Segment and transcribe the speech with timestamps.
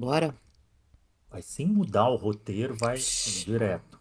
[0.00, 0.34] Bora.
[1.30, 4.00] Vai sem mudar o roteiro, vai direto.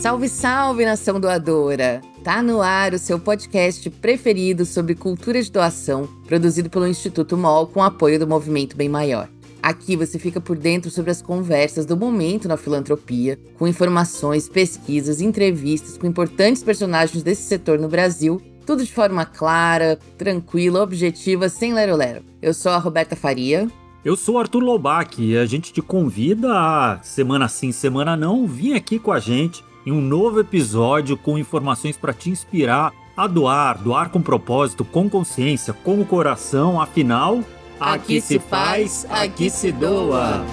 [0.00, 2.00] Salve, salve, nação doadora!
[2.24, 7.66] Tá no ar o seu podcast preferido sobre cultura de doação, produzido pelo Instituto MOL
[7.66, 9.28] com apoio do Movimento Bem Maior.
[9.62, 15.20] Aqui você fica por dentro sobre as conversas do momento na filantropia, com informações, pesquisas,
[15.20, 21.72] entrevistas com importantes personagens desse setor no Brasil, tudo de forma clara, tranquila, objetiva, sem
[21.72, 22.22] lero-lero.
[22.40, 23.68] Eu sou a Roberta Faria.
[24.04, 28.74] Eu sou Arthur Lobac e a gente te convida a, semana sim, semana não, vir
[28.74, 33.78] aqui com a gente em um novo episódio com informações para te inspirar a doar,
[33.78, 37.42] doar com propósito, com consciência, com o coração, afinal,
[37.80, 40.44] Aqui se faz, aqui se doa.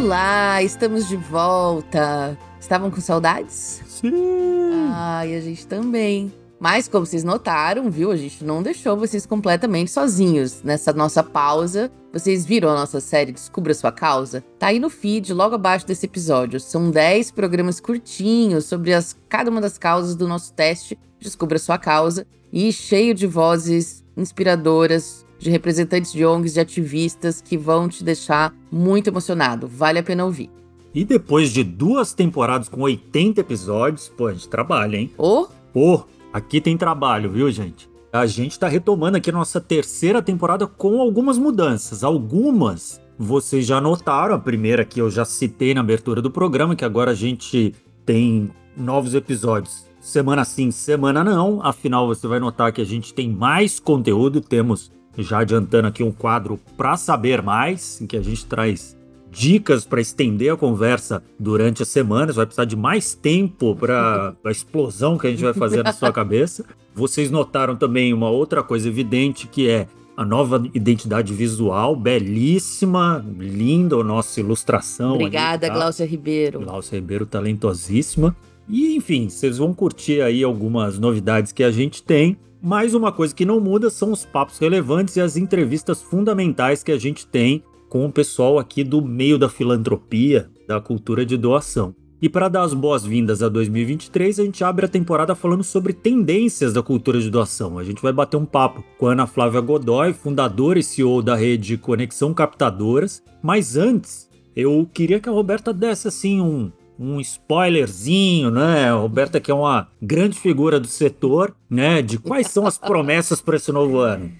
[0.00, 2.38] Olá, estamos de volta.
[2.60, 3.82] Estavam com saudades?
[3.84, 4.92] Sim.
[4.92, 6.32] Ai, a gente também.
[6.60, 8.12] Mas, como vocês notaram, viu?
[8.12, 11.90] A gente não deixou vocês completamente sozinhos nessa nossa pausa.
[12.12, 14.44] Vocês viram a nossa série Descubra Sua Causa?
[14.56, 16.60] Tá aí no feed, logo abaixo desse episódio.
[16.60, 21.76] São 10 programas curtinhos sobre as, cada uma das causas do nosso teste Descubra Sua
[21.76, 28.02] Causa e cheio de vozes inspiradoras de representantes de ONGs, de ativistas que vão te
[28.02, 29.68] deixar muito emocionado.
[29.68, 30.50] Vale a pena ouvir.
[30.94, 35.12] E depois de duas temporadas com 80 episódios, pô, a gente trabalha, hein?
[35.16, 35.42] Ô!
[35.42, 35.58] Oh.
[35.72, 37.88] Pô, Aqui tem trabalho, viu, gente?
[38.12, 42.04] A gente está retomando aqui a nossa terceira temporada com algumas mudanças.
[42.04, 46.84] Algumas vocês já notaram, a primeira que eu já citei na abertura do programa, que
[46.84, 51.60] agora a gente tem novos episódios semana sim, semana não.
[51.62, 54.40] Afinal, você vai notar que a gente tem mais conteúdo.
[54.40, 54.90] Temos
[55.22, 58.96] já adiantando aqui um quadro para saber mais, em que a gente traz
[59.30, 62.36] dicas para estender a conversa durante as semanas.
[62.36, 66.12] Vai precisar de mais tempo para a explosão que a gente vai fazer na sua
[66.12, 66.64] cabeça.
[66.94, 69.86] Vocês notaram também uma outra coisa evidente que é
[70.16, 75.14] a nova identidade visual, belíssima, linda a nossa ilustração.
[75.14, 75.78] Obrigada, ali, tá?
[75.78, 76.60] Glaucia Ribeiro.
[76.60, 78.34] Glaucia Ribeiro, talentosíssima.
[78.68, 82.36] E enfim, vocês vão curtir aí algumas novidades que a gente tem.
[82.60, 86.90] Mais uma coisa que não muda são os papos relevantes e as entrevistas fundamentais que
[86.90, 91.94] a gente tem com o pessoal aqui do meio da filantropia, da cultura de doação.
[92.20, 96.72] E para dar as boas-vindas a 2023, a gente abre a temporada falando sobre tendências
[96.72, 97.78] da cultura de doação.
[97.78, 101.36] A gente vai bater um papo com a Ana Flávia Godoy, fundadora e CEO da
[101.36, 103.22] rede Conexão Captadoras.
[103.40, 108.88] Mas antes, eu queria que a Roberta desse assim um, um spoilerzinho, né?
[108.88, 112.02] A Roberta que é uma grande figura do setor, né?
[112.02, 114.32] De quais são as promessas para esse novo ano.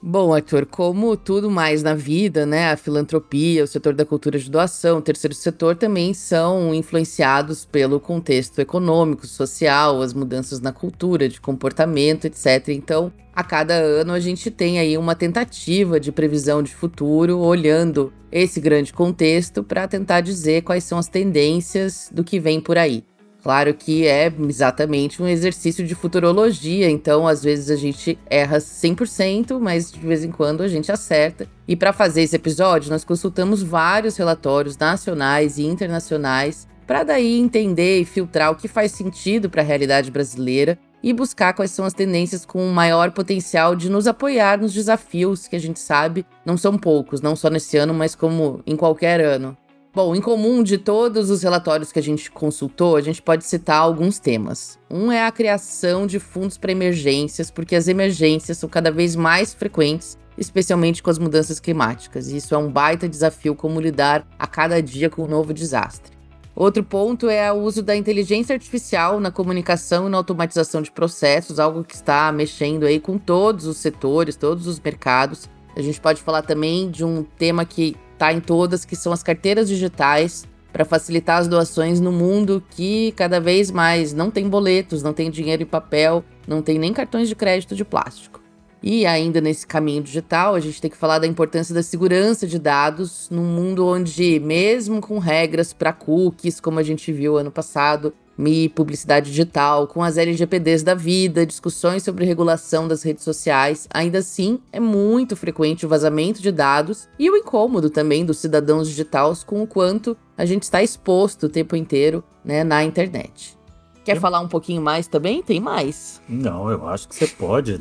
[0.00, 4.48] Bom, Arthur, como tudo mais na vida, né, a filantropia, o setor da cultura de
[4.48, 11.28] doação, o terceiro setor também são influenciados pelo contexto econômico, social, as mudanças na cultura,
[11.28, 12.68] de comportamento, etc.
[12.68, 18.12] Então, a cada ano a gente tem aí uma tentativa de previsão de futuro, olhando
[18.30, 23.02] esse grande contexto para tentar dizer quais são as tendências do que vem por aí.
[23.42, 29.60] Claro que é exatamente um exercício de futurologia, então às vezes a gente erra 100%,
[29.60, 31.48] mas de vez em quando a gente acerta.
[31.66, 38.00] E para fazer esse episódio, nós consultamos vários relatórios nacionais e internacionais para daí entender
[38.00, 41.94] e filtrar o que faz sentido para a realidade brasileira e buscar quais são as
[41.94, 46.76] tendências com maior potencial de nos apoiar nos desafios que a gente sabe não são
[46.76, 49.56] poucos, não só nesse ano, mas como em qualquer ano.
[49.98, 53.80] Bom, em comum de todos os relatórios que a gente consultou, a gente pode citar
[53.80, 54.78] alguns temas.
[54.88, 59.52] Um é a criação de fundos para emergências, porque as emergências são cada vez mais
[59.52, 62.28] frequentes, especialmente com as mudanças climáticas.
[62.28, 66.12] E isso é um baita desafio como lidar a cada dia com um novo desastre.
[66.54, 71.58] Outro ponto é o uso da inteligência artificial na comunicação e na automatização de processos,
[71.58, 75.50] algo que está mexendo aí com todos os setores, todos os mercados.
[75.74, 79.22] A gente pode falar também de um tema que tá em todas, que são as
[79.22, 85.02] carteiras digitais para facilitar as doações no mundo que cada vez mais não tem boletos,
[85.02, 88.40] não tem dinheiro em papel, não tem nem cartões de crédito de plástico.
[88.82, 92.58] E ainda nesse caminho digital, a gente tem que falar da importância da segurança de
[92.58, 98.14] dados num mundo onde, mesmo com regras para cookies, como a gente viu ano passado,
[98.38, 104.18] Mi, publicidade digital, com as LGPDs da vida, discussões sobre regulação das redes sociais, ainda
[104.18, 109.42] assim é muito frequente o vazamento de dados e o incômodo também dos cidadãos digitais
[109.42, 113.58] com o quanto a gente está exposto o tempo inteiro né, na internet.
[114.04, 114.20] Quer eu...
[114.20, 115.42] falar um pouquinho mais também?
[115.42, 116.22] Tem mais.
[116.28, 117.78] Não, eu acho que você pode.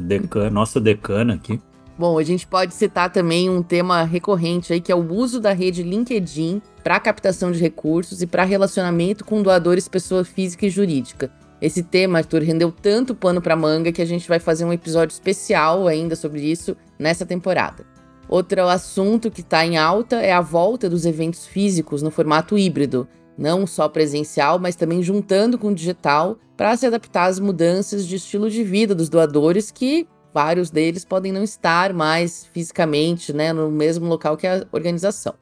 [0.51, 1.61] Nossa decana aqui.
[1.97, 5.51] Bom, a gente pode citar também um tema recorrente aí, que é o uso da
[5.51, 11.31] rede LinkedIn para captação de recursos e para relacionamento com doadores pessoa física e jurídica.
[11.59, 15.11] Esse tema, Arthur, rendeu tanto pano para manga que a gente vai fazer um episódio
[15.11, 17.83] especial ainda sobre isso nessa temporada.
[18.29, 23.07] Outro assunto que está em alta é a volta dos eventos físicos no formato híbrido,
[23.35, 28.17] não só presencial, mas também juntando com o digital para se adaptar às mudanças de
[28.17, 33.71] estilo de vida dos doadores, que vários deles podem não estar mais fisicamente né, no
[33.71, 35.33] mesmo local que a organização.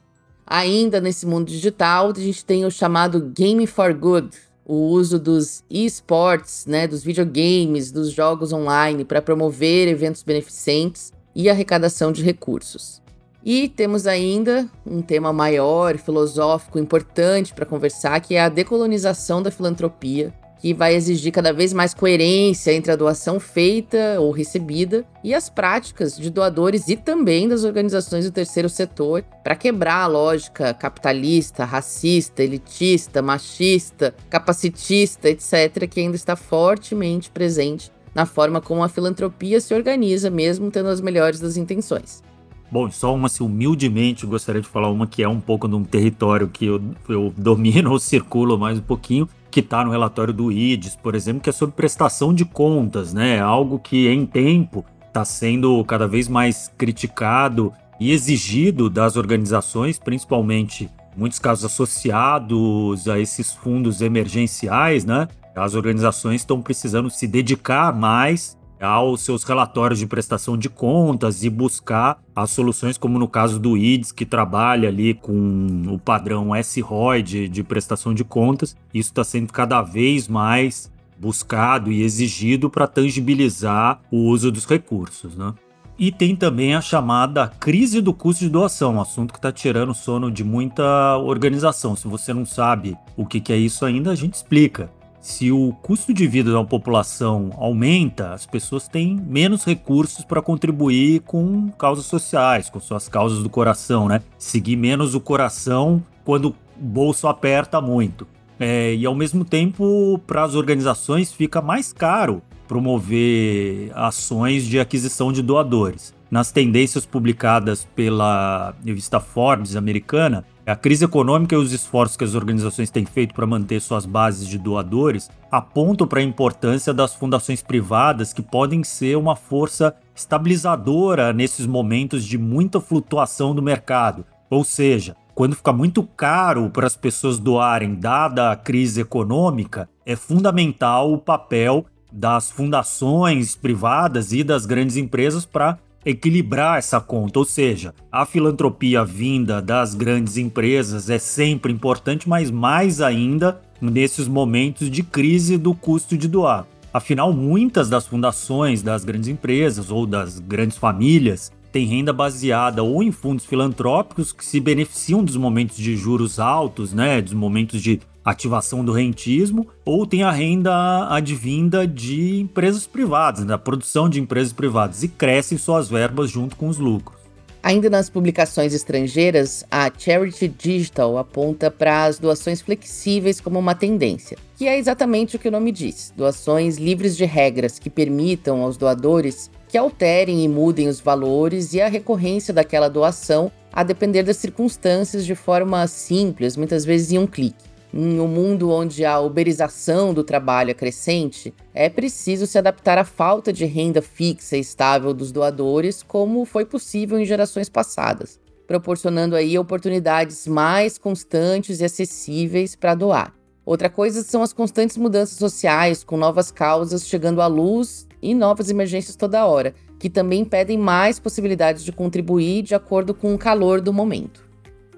[0.47, 4.29] Ainda nesse mundo digital, a gente tem o chamado Game for Good,
[4.63, 11.49] o uso dos esports, né, dos videogames, dos jogos online para promover eventos beneficentes e
[11.49, 13.01] arrecadação de recursos.
[13.43, 19.51] E temos ainda um tema maior, filosófico, importante para conversar, que é a decolonização da
[19.51, 20.33] filantropia,
[20.65, 25.47] que vai exigir cada vez mais coerência entre a doação feita ou recebida e as
[25.47, 31.65] práticas de doadores e também das organizações do terceiro setor para quebrar a lógica capitalista,
[31.65, 39.61] racista, elitista, machista, capacitista, etc., que ainda está fortemente presente na forma como a filantropia
[39.61, 42.23] se organiza, mesmo tendo as melhores das intenções.
[42.71, 45.83] Bom, só uma, assim, humildemente, gostaria de falar uma que é um pouco de um
[45.83, 50.51] território que eu, eu domino ou circulo mais um pouquinho, que está no relatório do
[50.51, 53.39] IDES, por exemplo, que é sobre prestação de contas, né?
[53.39, 60.91] Algo que em tempo está sendo cada vez mais criticado e exigido das organizações, principalmente
[61.15, 65.29] muitos casos associados a esses fundos emergenciais, né?
[65.55, 71.49] As organizações estão precisando se dedicar mais aos seus relatórios de prestação de contas e
[71.49, 77.21] buscar as soluções, como no caso do IDES, que trabalha ali com o padrão S-ROI
[77.21, 78.75] de, de prestação de contas.
[78.93, 85.35] Isso está sendo cada vez mais buscado e exigido para tangibilizar o uso dos recursos.
[85.35, 85.53] Né?
[85.97, 89.93] E tem também a chamada crise do custo de doação, um assunto que está tirando
[89.93, 91.95] sono de muita organização.
[91.95, 94.89] Se você não sabe o que é isso ainda, a gente explica
[95.25, 101.21] se o custo de vida da população aumenta, as pessoas têm menos recursos para contribuir
[101.21, 104.21] com causas sociais, com suas causas do coração, né?
[104.37, 108.27] Seguir menos o coração quando o bolso aperta muito.
[108.59, 115.33] É, e ao mesmo tempo, para as organizações fica mais caro promover ações de aquisição
[115.33, 116.13] de doadores.
[116.29, 122.33] Nas tendências publicadas pela revista Forbes americana, a crise econômica e os esforços que as
[122.33, 127.61] organizações têm feito para manter suas bases de doadores apontam para a importância das fundações
[127.61, 134.25] privadas que podem ser uma força estabilizadora nesses momentos de muita flutuação do mercado.
[134.49, 140.15] Ou seja, quando fica muito caro para as pessoas doarem, dada a crise econômica, é
[140.15, 147.45] fundamental o papel das fundações privadas e das grandes empresas para equilibrar essa conta, ou
[147.45, 154.89] seja, a filantropia vinda das grandes empresas é sempre importante, mas mais ainda nesses momentos
[154.89, 156.67] de crise do custo de doar.
[156.93, 163.03] Afinal, muitas das fundações das grandes empresas ou das grandes famílias têm renda baseada ou
[163.03, 167.99] em fundos filantrópicos que se beneficiam dos momentos de juros altos, né, dos momentos de
[168.25, 174.51] ativação do rentismo, ou tem a renda advinda de empresas privadas, da produção de empresas
[174.51, 177.23] privadas, e crescem suas verbas junto com os lucros.
[177.61, 184.37] Ainda nas publicações estrangeiras, a Charity Digital aponta para as doações flexíveis como uma tendência,
[184.55, 188.77] que é exatamente o que o nome diz: doações livres de regras que permitam aos
[188.77, 194.37] doadores que alterem e mudem os valores e a recorrência daquela doação a depender das
[194.37, 200.13] circunstâncias de forma simples, muitas vezes em um clique em um mundo onde a uberização
[200.13, 205.13] do trabalho é crescente, é preciso se adaptar à falta de renda fixa e estável
[205.13, 208.37] dos doadores, como foi possível em gerações passadas,
[208.67, 213.33] proporcionando aí oportunidades mais constantes e acessíveis para doar.
[213.65, 218.69] Outra coisa são as constantes mudanças sociais, com novas causas chegando à luz e novas
[218.69, 223.79] emergências toda hora, que também pedem mais possibilidades de contribuir de acordo com o calor
[223.79, 224.43] do momento.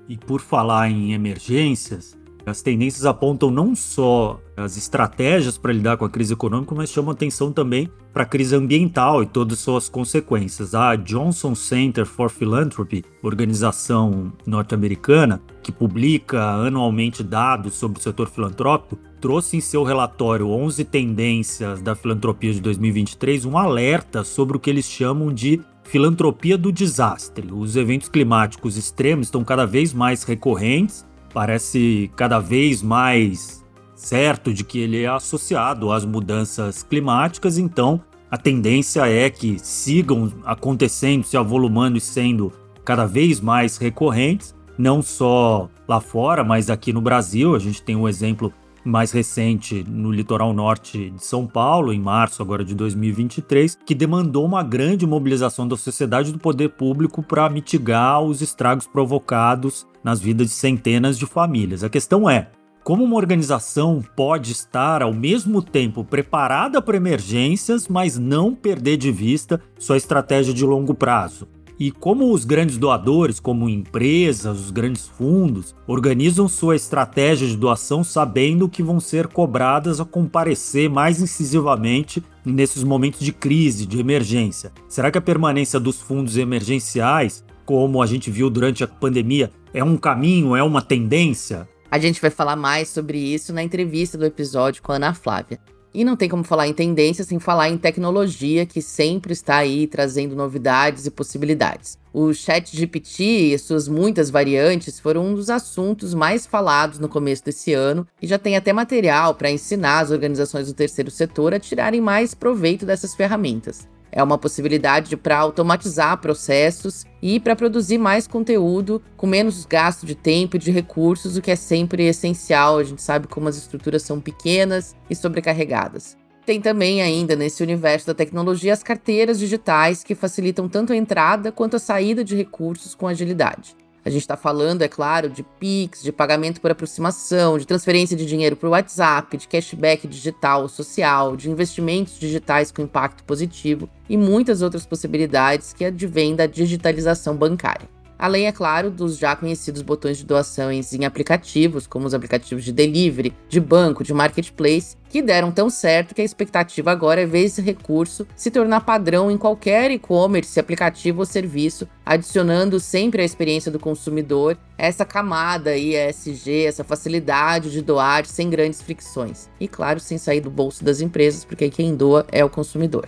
[0.09, 6.05] E por falar em emergências, as tendências apontam não só as estratégias para lidar com
[6.05, 10.73] a crise econômica, mas chamam atenção também para a crise ambiental e todas suas consequências.
[10.73, 18.97] A Johnson Center for Philanthropy, organização norte-americana que publica anualmente dados sobre o setor filantrópico,
[19.19, 24.69] trouxe em seu relatório 11 tendências da filantropia de 2023 um alerta sobre o que
[24.69, 27.51] eles chamam de filantropia do desastre.
[27.51, 33.65] Os eventos climáticos extremos estão cada vez mais recorrentes parece cada vez mais
[33.95, 40.31] certo de que ele é associado às mudanças climáticas, então a tendência é que sigam
[40.43, 42.51] acontecendo, se avolumando e sendo
[42.83, 47.55] cada vez mais recorrentes, não só lá fora, mas aqui no Brasil.
[47.55, 48.53] A gente tem um exemplo
[48.87, 54.45] mais recente no litoral norte de São Paulo, em março agora de 2023, que demandou
[54.45, 60.19] uma grande mobilização da sociedade e do poder público para mitigar os estragos provocados nas
[60.19, 61.83] vidas de centenas de famílias.
[61.83, 62.49] A questão é,
[62.83, 69.11] como uma organização pode estar ao mesmo tempo preparada para emergências, mas não perder de
[69.11, 71.47] vista sua estratégia de longo prazo?
[71.79, 78.03] E como os grandes doadores, como empresas, os grandes fundos, organizam sua estratégia de doação
[78.03, 84.71] sabendo que vão ser cobradas a comparecer mais incisivamente nesses momentos de crise, de emergência?
[84.87, 89.83] Será que a permanência dos fundos emergenciais, como a gente viu durante a pandemia, é
[89.83, 91.69] um caminho, é uma tendência?
[91.91, 95.59] A gente vai falar mais sobre isso na entrevista do episódio com a Ana Flávia.
[95.97, 99.87] E não tem como falar em tendência sem falar em tecnologia, que sempre está aí
[99.87, 101.97] trazendo novidades e possibilidades.
[102.13, 107.73] O ChatGPT e suas muitas variantes foram um dos assuntos mais falados no começo desse
[107.73, 111.99] ano e já tem até material para ensinar as organizações do terceiro setor a tirarem
[111.99, 113.87] mais proveito dessas ferramentas.
[114.11, 120.15] É uma possibilidade para automatizar processos e para produzir mais conteúdo com menos gasto de
[120.15, 122.77] tempo e de recursos, o que é sempre essencial.
[122.77, 126.15] A gente sabe como as estruturas são pequenas e sobrecarregadas.
[126.45, 131.51] Tem também ainda nesse universo da tecnologia as carteiras digitais que facilitam tanto a entrada
[131.51, 133.75] quanto a saída de recursos com agilidade.
[134.07, 138.25] A gente está falando, é claro, de Pix, de pagamento por aproximação, de transferência de
[138.25, 144.15] dinheiro para o WhatsApp, de cashback digital, social, de investimentos digitais com impacto positivo e
[144.15, 147.96] muitas outras possibilidades que advêm da digitalização bancária.
[148.19, 152.71] Além, é claro, dos já conhecidos botões de doações em aplicativos, como os aplicativos de
[152.71, 157.43] delivery, de banco, de marketplace, que deram tão certo que a expectativa agora é ver
[157.43, 163.71] esse recurso se tornar padrão em qualquer e-commerce, aplicativo ou serviço, adicionando sempre à experiência
[163.71, 169.49] do consumidor essa camada ESG, essa facilidade de doar sem grandes fricções.
[169.59, 173.07] E claro, sem sair do bolso das empresas, porque quem doa é o consumidor.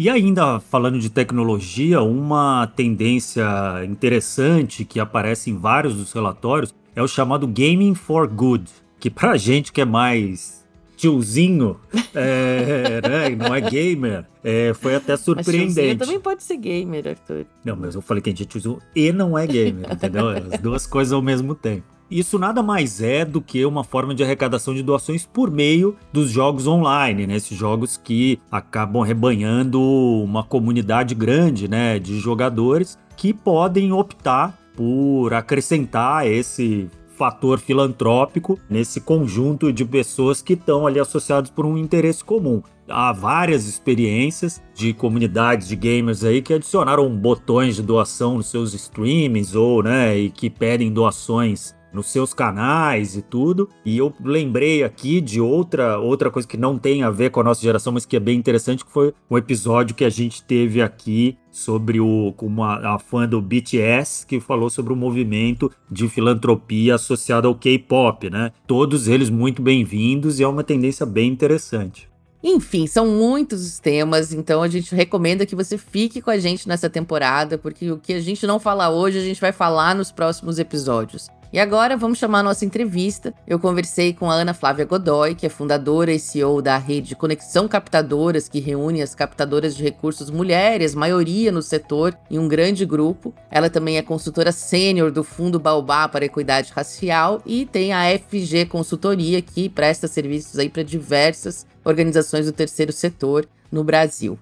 [0.00, 3.44] E ainda falando de tecnologia, uma tendência
[3.84, 8.64] interessante que aparece em vários dos relatórios é o chamado Gaming for Good,
[8.98, 10.66] que pra gente que é mais
[10.96, 11.78] tiozinho,
[12.16, 15.98] é, né, não é gamer, é, foi até surpreendente.
[15.98, 17.44] Mas também pode ser gamer, Arthur.
[17.62, 20.30] Não, mas eu falei que a gente é tiozinho e não é gamer, entendeu?
[20.30, 21.84] As duas coisas ao mesmo tempo.
[22.10, 26.30] Isso nada mais é do que uma forma de arrecadação de doações por meio dos
[26.30, 27.36] jogos online, né?
[27.36, 35.32] Esses jogos que acabam rebanhando uma comunidade grande, né, de jogadores que podem optar por
[35.34, 36.88] acrescentar esse
[37.20, 42.62] fator filantrópico nesse conjunto de pessoas que estão ali associados por um interesse comum.
[42.88, 48.72] Há várias experiências de comunidades de gamers aí que adicionaram botões de doação nos seus
[48.72, 53.68] streamings ou, né, e que pedem doações nos seus canais e tudo.
[53.84, 57.44] E eu lembrei aqui de outra outra coisa que não tem a ver com a
[57.44, 60.82] nossa geração, mas que é bem interessante, que foi um episódio que a gente teve
[60.82, 66.94] aqui sobre o uma a fã do BTS que falou sobre o movimento de filantropia
[66.94, 68.52] associado ao K-pop, né?
[68.66, 72.10] Todos eles muito bem-vindos e é uma tendência bem interessante.
[72.42, 76.66] Enfim, são muitos os temas, então a gente recomenda que você fique com a gente
[76.66, 80.10] nessa temporada, porque o que a gente não fala hoje, a gente vai falar nos
[80.10, 81.28] próximos episódios.
[81.52, 83.34] E agora vamos chamar a nossa entrevista.
[83.44, 87.66] Eu conversei com a Ana Flávia Godoy, que é fundadora e CEO da rede Conexão
[87.66, 93.34] Captadoras, que reúne as captadoras de recursos mulheres, maioria no setor, em um grande grupo.
[93.50, 98.66] Ela também é consultora sênior do Fundo Baobá para Equidade Racial e tem a FG
[98.66, 104.38] Consultoria, que presta serviços aí para diversas organizações do terceiro setor no Brasil.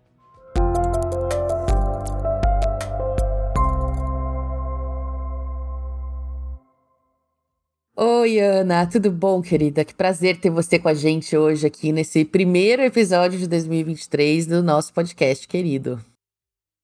[8.28, 9.86] Oi, Ana, tudo bom, querida?
[9.86, 14.62] Que prazer ter você com a gente hoje aqui nesse primeiro episódio de 2023 do
[14.62, 15.98] nosso podcast, querido.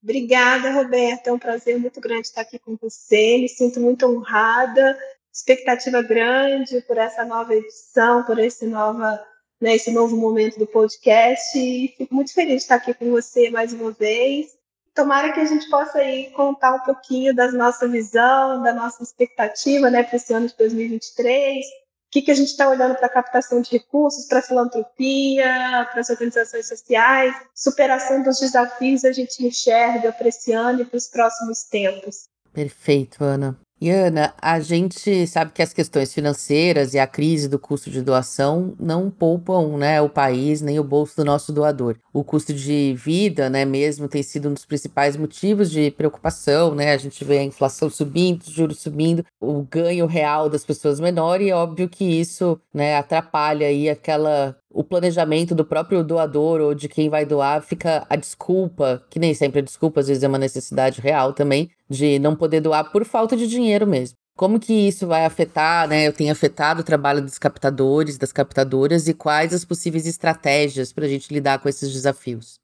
[0.03, 1.29] Obrigada, Roberta.
[1.29, 3.37] É um prazer muito grande estar aqui com você.
[3.37, 4.99] Me sinto muito honrada,
[5.31, 9.23] expectativa grande por essa nova edição, por esse, nova,
[9.61, 11.59] né, esse novo momento do podcast.
[11.59, 14.47] E fico muito feliz de estar aqui com você mais uma vez
[14.95, 19.91] tomara que a gente possa aí contar um pouquinho da nossa visão, da nossa expectativa
[19.91, 21.67] né, para esse ano de 2023.
[21.67, 21.71] O
[22.11, 26.01] que, que a gente está olhando para a captação de recursos, para a filantropia, para
[26.01, 31.09] as organizações sociais, superação dos desafios a gente enxerga para esse ano e para os
[31.09, 32.29] próximos tempos.
[32.53, 33.59] Perfeito, Ana.
[33.85, 38.00] E Ana, a gente sabe que as questões financeiras e a crise do custo de
[38.00, 41.99] doação não poupam né, o país nem o bolso do nosso doador.
[42.11, 46.95] O custo de vida, né, mesmo, tem sido um dos principais motivos de preocupação, né?
[46.95, 51.43] A gente vê a inflação subindo, os juros subindo, o ganho real das pessoas menor
[51.43, 56.75] e é óbvio que isso, né, atrapalha aí aquela o planejamento do próprio doador ou
[56.75, 60.28] de quem vai doar fica a desculpa, que nem sempre é desculpa, às vezes é
[60.28, 64.19] uma necessidade real também, de não poder doar por falta de dinheiro mesmo.
[64.37, 66.09] Como que isso vai afetar, né?
[66.09, 71.04] Eu tenho afetado o trabalho dos captadores, das captadoras e quais as possíveis estratégias para
[71.04, 72.59] a gente lidar com esses desafios?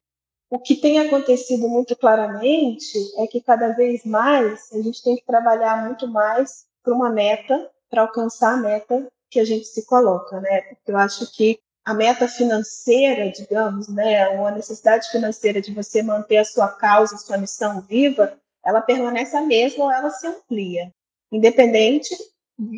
[0.50, 5.24] O que tem acontecido muito claramente é que cada vez mais a gente tem que
[5.24, 10.40] trabalhar muito mais para uma meta, para alcançar a meta que a gente se coloca,
[10.40, 10.62] né?
[10.62, 16.02] Porque eu acho que a meta financeira, digamos, né, ou a necessidade financeira de você
[16.02, 20.26] manter a sua causa, a sua missão viva, ela permanece a mesma ou ela se
[20.26, 20.92] amplia,
[21.32, 22.14] independente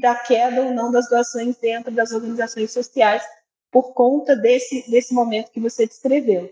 [0.01, 3.23] da queda ou não das doações dentro das organizações sociais
[3.71, 6.51] por conta desse, desse momento que você descreveu.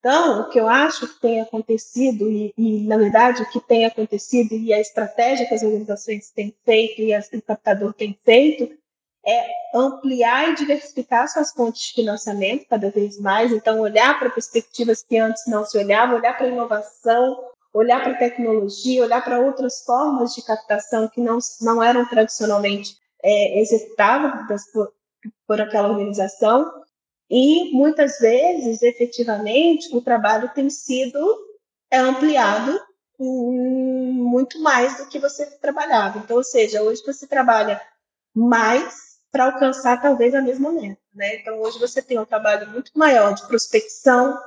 [0.00, 3.84] Então, o que eu acho que tem acontecido, e, e, na verdade o que tem
[3.84, 8.70] acontecido, e a estratégia que as organizações têm feito e o captador tem feito,
[9.26, 15.02] é ampliar e diversificar suas fontes de financiamento cada vez mais, então olhar para perspectivas
[15.02, 17.38] que antes não se olhava, olhar para inovação,
[17.72, 23.60] olhar para tecnologia, olhar para outras formas de captação que não, não eram tradicionalmente é,
[23.60, 24.92] executadas por,
[25.46, 26.72] por aquela organização,
[27.30, 31.18] e muitas vezes, efetivamente, o trabalho tem sido
[31.90, 32.80] é, ampliado
[33.20, 36.18] muito mais do que você trabalhava.
[36.18, 37.80] Então, ou seja, hoje você trabalha
[38.34, 41.00] mais para alcançar talvez a mesma meta.
[41.14, 41.36] Né?
[41.36, 44.38] Então, hoje você tem um trabalho muito maior de prospecção,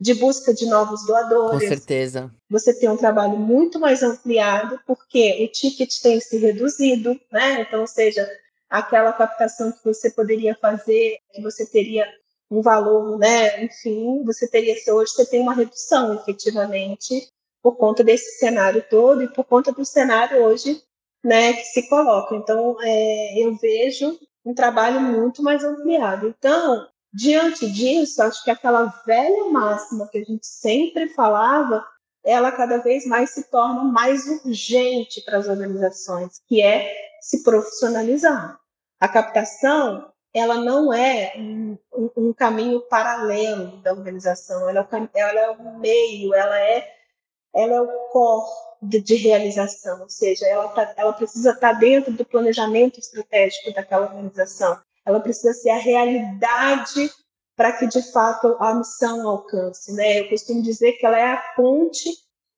[0.00, 1.60] de busca de novos doadores.
[1.60, 2.32] Com certeza.
[2.48, 7.62] Você tem um trabalho muito mais ampliado, porque o ticket tem se reduzido, né?
[7.62, 8.28] Então, ou seja,
[8.68, 12.06] aquela captação que você poderia fazer, que você teria
[12.50, 13.62] um valor, né?
[13.64, 17.28] Enfim, você teria hoje você tem uma redução efetivamente
[17.62, 20.82] por conta desse cenário todo e por conta do cenário hoje
[21.22, 22.34] né, que se coloca.
[22.34, 26.28] Então, é, eu vejo um trabalho muito mais ampliado.
[26.28, 31.84] Então, diante disso, acho que aquela velha máxima que a gente sempre falava,
[32.24, 38.58] ela cada vez mais se torna mais urgente para as organizações, que é se profissionalizar.
[38.98, 41.78] A captação, ela não é um,
[42.16, 46.99] um caminho paralelo da organização, ela é, ela é o meio, ela é,
[47.54, 48.50] ela é o core
[48.82, 53.74] de, de realização, ou seja, ela, tá, ela precisa estar tá dentro do planejamento estratégico
[53.74, 57.10] daquela organização, ela precisa ser a realidade
[57.56, 59.92] para que de fato a missão alcance.
[59.92, 60.20] Né?
[60.20, 62.08] Eu costumo dizer que ela é a ponte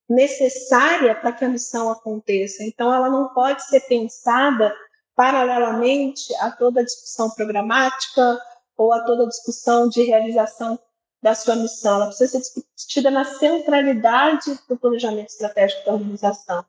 [0.09, 2.63] necessária para que a missão aconteça.
[2.63, 4.73] Então, ela não pode ser pensada
[5.17, 8.41] paralelamente a toda a discussão programática
[8.77, 10.79] ou a toda a discussão de realização
[11.23, 16.65] da sua missão, ela precisa ser discutida na centralidade do planejamento estratégico da organização.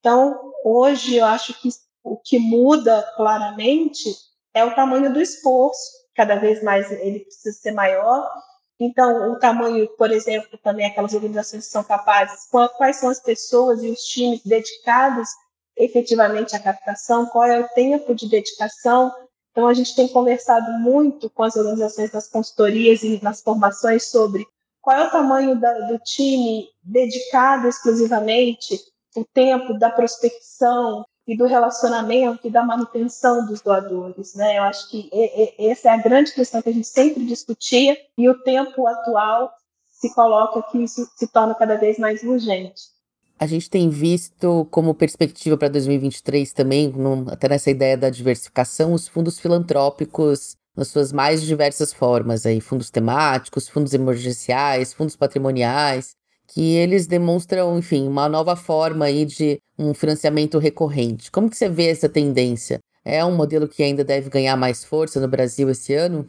[0.00, 1.68] Então, hoje, eu acho que
[2.02, 4.16] o que muda claramente
[4.54, 8.32] é o tamanho do esforço, cada vez mais ele precisa ser maior.
[8.80, 13.82] Então, o tamanho, por exemplo, também aquelas organizações que são capazes, quais são as pessoas
[13.82, 15.28] e os times dedicados
[15.76, 19.12] efetivamente à captação, qual é o tempo de dedicação
[19.50, 24.46] então, a gente tem conversado muito com as organizações das consultorias e nas formações sobre
[24.80, 28.78] qual é o tamanho da, do time dedicado exclusivamente,
[29.16, 34.34] o tempo da prospecção e do relacionamento e da manutenção dos doadores.
[34.34, 34.58] Né?
[34.58, 35.10] Eu acho que
[35.58, 39.52] essa é a grande questão que a gente sempre discutia e o tempo atual
[39.88, 42.82] se coloca que isso se torna cada vez mais urgente.
[43.38, 48.92] A gente tem visto como perspectiva para 2023 também, no, até nessa ideia da diversificação,
[48.92, 56.16] os fundos filantrópicos nas suas mais diversas formas, aí, fundos temáticos, fundos emergenciais, fundos patrimoniais,
[56.48, 61.30] que eles demonstram, enfim, uma nova forma aí de um financiamento recorrente.
[61.30, 62.80] Como que você vê essa tendência?
[63.04, 66.28] É um modelo que ainda deve ganhar mais força no Brasil esse ano?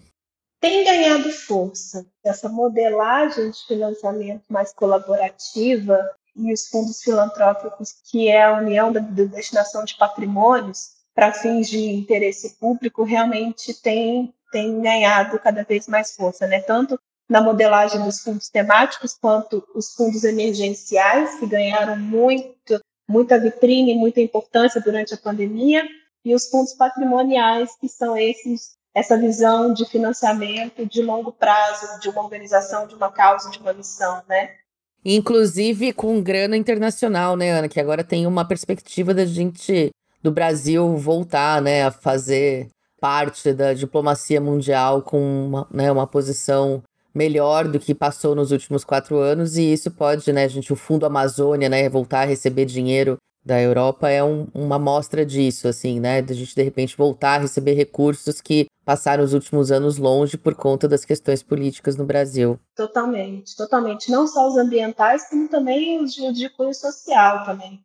[0.62, 2.06] Tem ganhado força.
[2.24, 5.98] Essa modelagem de financiamento mais colaborativa
[6.36, 11.80] e os fundos filantrópicos, que é a União da, Destinação de Patrimônios, para fins de
[11.80, 16.62] interesse público, realmente tem, tem ganhado cada vez mais força, né?
[16.62, 23.94] tanto na modelagem dos fundos temáticos, quanto os fundos emergenciais, que ganharam muito, muita vitrine,
[23.94, 25.88] muita importância durante a pandemia,
[26.26, 32.10] e os fundos patrimoniais, que são esses essa visão de financiamento de longo prazo de
[32.10, 34.56] uma organização, de uma causa, de uma missão, né?
[35.04, 37.70] Inclusive com grana internacional, né, Ana?
[37.70, 39.90] Que agora tem uma perspectiva da gente
[40.22, 42.68] do Brasil voltar né, a fazer
[43.00, 46.84] parte da diplomacia mundial com uma, né, uma posição
[47.16, 51.06] melhor do que passou nos últimos quatro anos, e isso pode, né, gente, o Fundo
[51.06, 56.22] Amazônia, né, voltar a receber dinheiro da Europa é um, uma mostra disso, assim, né,
[56.22, 60.56] da gente de repente voltar a receber recursos que passaram os últimos anos longe por
[60.56, 62.60] conta das questões políticas no Brasil.
[62.76, 64.12] Totalmente, totalmente.
[64.12, 67.80] Não só os ambientais, como também os de, de cunho social também.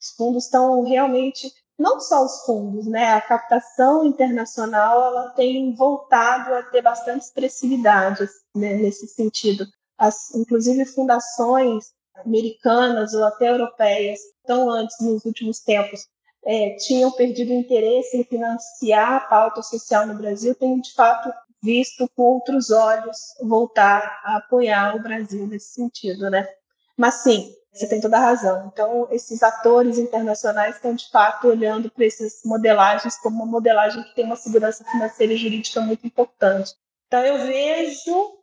[0.00, 3.14] Os fundos estão realmente não só os fundos, né?
[3.14, 9.66] A captação internacional ela tem voltado a ter bastante expressividade né, nesse sentido.
[9.96, 16.06] As, inclusive fundações americanas ou até europeias, tão antes nos últimos tempos,
[16.44, 21.30] é, tinham perdido interesse em financiar a pauta social no Brasil, têm de fato
[21.62, 26.48] visto com outros olhos voltar a apoiar o Brasil nesse sentido, né?
[26.96, 28.70] Mas sim, você tem toda a razão.
[28.72, 34.14] Então, esses atores internacionais estão, de fato, olhando para essas modelagens como uma modelagem que
[34.14, 36.74] tem uma segurança financeira e jurídica muito importante.
[37.06, 38.39] Então, eu vejo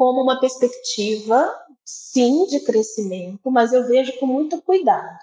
[0.00, 5.18] como uma perspectiva, sim, de crescimento, mas eu vejo com muito cuidado,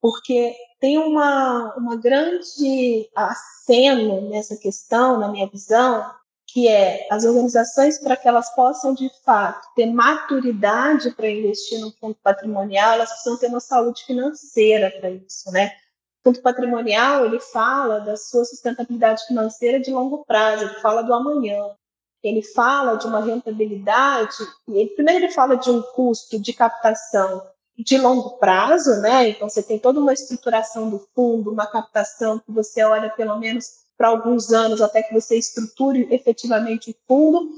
[0.00, 6.10] porque tem uma, uma grande aceno nessa questão, na minha visão,
[6.46, 11.92] que é as organizações para que elas possam de fato ter maturidade para investir no
[12.00, 15.72] fundo patrimonial, elas precisam ter uma saúde financeira para isso, né?
[16.20, 21.12] O fundo patrimonial ele fala da sua sustentabilidade financeira de longo prazo, ele fala do
[21.12, 21.76] amanhã,
[22.22, 24.36] ele fala de uma rentabilidade.
[24.68, 27.42] Ele, primeiro ele fala de um custo de captação
[27.76, 29.30] de longo prazo, né?
[29.30, 33.82] Então você tem toda uma estruturação do fundo, uma captação que você olha pelo menos
[33.96, 37.50] para alguns anos até que você estruture efetivamente o fundo.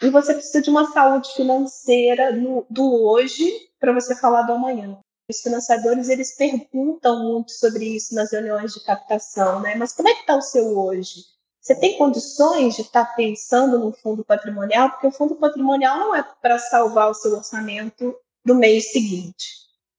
[0.00, 4.98] E você precisa de uma saúde financeira no, do hoje para você falar do amanhã.
[5.30, 9.76] Os financiadores eles perguntam muito sobre isso nas reuniões de captação, né?
[9.76, 11.24] Mas como é que está o seu hoje?
[11.62, 14.90] Você tem condições de estar tá pensando no fundo patrimonial?
[14.90, 18.12] Porque o fundo patrimonial não é para salvar o seu orçamento
[18.44, 19.46] do mês seguinte,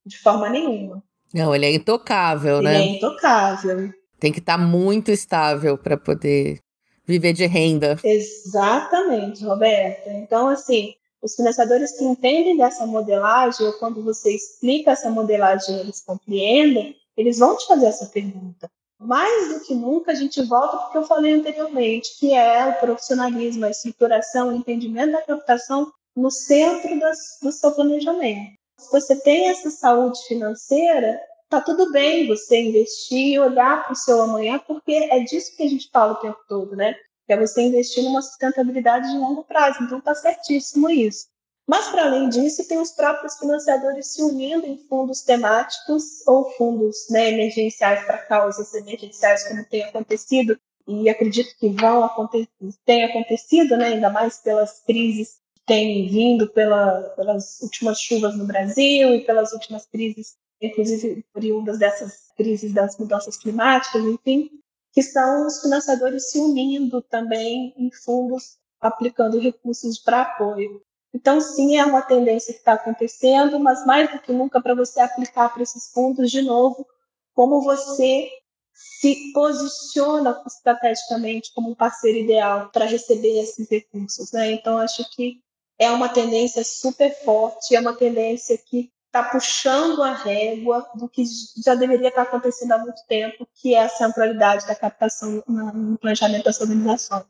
[0.05, 1.01] de forma nenhuma.
[1.33, 2.75] Não, ele é intocável, ele né?
[2.75, 3.93] Ele é intocável.
[4.19, 6.59] Tem que estar tá muito estável para poder
[7.05, 7.97] viver de renda.
[8.03, 10.09] Exatamente, Roberta.
[10.09, 16.01] Então, assim, os financiadores que entendem dessa modelagem, ou quando você explica essa modelagem eles
[16.01, 18.69] compreendem, eles vão te fazer essa pergunta.
[19.03, 22.65] Mais do que nunca, a gente volta para o que eu falei anteriormente, que é
[22.67, 28.53] o profissionalismo, a estruturação, o entendimento da captação no centro das, do seu planejamento.
[28.79, 33.95] Se você tem essa saúde financeira, tá tudo bem você investir e olhar para o
[33.95, 36.95] seu amanhã, porque é disso que a gente fala o tempo todo, né?
[37.25, 39.83] Que é você investir numa sustentabilidade de longo prazo.
[39.83, 41.27] Então tá certíssimo isso.
[41.67, 47.07] Mas, para além disso, tem os próprios financiadores se unindo em fundos temáticos ou fundos
[47.09, 52.49] né, emergenciais para causas emergenciais, como tem acontecido, e acredito que vão acontecer,
[52.85, 58.45] tem acontecido, né, ainda mais pelas crises que têm vindo pela, pelas últimas chuvas no
[58.45, 64.49] Brasil e pelas últimas crises inclusive oriundas dessas crises das mudanças climáticas, enfim,
[64.91, 70.81] que são os financiadores se unindo também em fundos aplicando recursos para apoio.
[71.13, 74.99] Então, sim, é uma tendência que está acontecendo, mas mais do que nunca para você
[74.99, 76.87] aplicar para esses fundos, de novo,
[77.33, 78.29] como você
[78.73, 84.31] se posiciona estrategicamente como um parceiro ideal para receber esses recursos.
[84.31, 84.51] Né?
[84.53, 85.39] Então, acho que
[85.77, 91.23] é uma tendência super forte, é uma tendência que está puxando a régua do que
[91.63, 96.45] já deveria estar acontecendo há muito tempo, que é a centralidade da captação no planejamento
[96.45, 97.25] das organizações.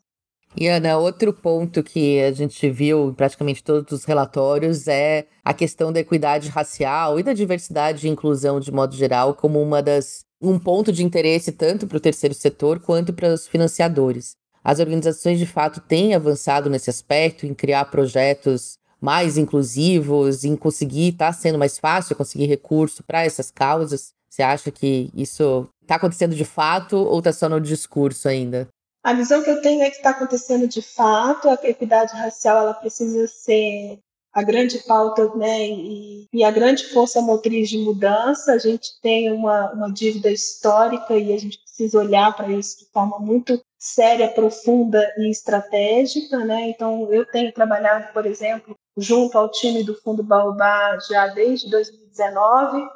[0.55, 5.53] E Ana, outro ponto que a gente viu em praticamente todos os relatórios é a
[5.53, 10.23] questão da equidade racial e da diversidade e inclusão de modo geral como uma das
[10.39, 14.35] um ponto de interesse tanto para o terceiro setor quanto para os financiadores.
[14.63, 21.09] As organizações de fato têm avançado nesse aspecto em criar projetos mais inclusivos, em conseguir,
[21.09, 24.13] está sendo mais fácil conseguir recurso para essas causas?
[24.29, 28.67] Você acha que isso está acontecendo de fato ou está só no discurso ainda?
[29.03, 32.73] A visão que eu tenho é que está acontecendo de fato, a equidade racial ela
[32.73, 33.99] precisa ser
[34.31, 38.53] a grande pauta né, e, e, a grande força motriz de mudança.
[38.53, 42.91] A gente tem uma, uma dívida histórica e a gente precisa olhar para isso de
[42.91, 46.39] forma muito séria, profunda e estratégica.
[46.39, 46.69] Né?
[46.69, 52.87] Então, eu tenho trabalhado, por exemplo, junto ao time do Fundo Baobá já desde 2019.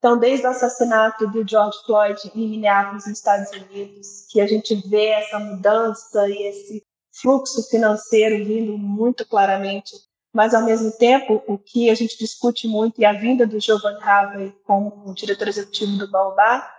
[0.00, 4.74] Então, desde o assassinato do George Floyd em Minneapolis, nos Estados Unidos, que a gente
[4.88, 6.82] vê essa mudança e esse
[7.22, 9.92] fluxo financeiro vindo muito claramente
[10.32, 14.00] mas ao mesmo tempo o que a gente discute muito e a vinda do Giovanni
[14.00, 16.70] Harvey como diretor executivo do Baobá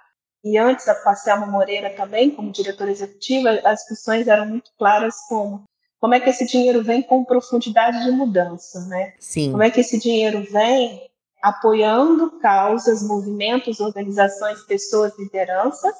[0.43, 5.63] e antes da Selma Moreira também, como diretora executiva, as discussões eram muito claras como
[5.99, 9.13] como é que esse dinheiro vem com profundidade de mudança, né?
[9.19, 9.51] Sim.
[9.51, 11.11] Como é que esse dinheiro vem
[11.41, 15.95] apoiando causas, movimentos, organizações, pessoas, lideranças,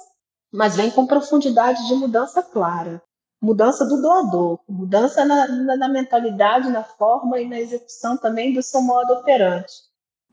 [0.51, 3.01] mas vem com profundidade de mudança clara.
[3.41, 8.62] Mudança do doador, mudança na, na, na mentalidade, na forma e na execução também do
[8.62, 9.73] seu modo operante.